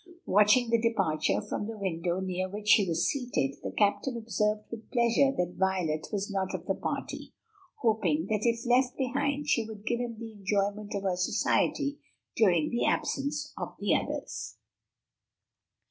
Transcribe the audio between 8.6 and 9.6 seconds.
left behind,